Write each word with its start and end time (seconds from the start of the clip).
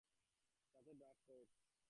সাথে 0.71 0.91
ড্রাফটউড। 0.93 1.47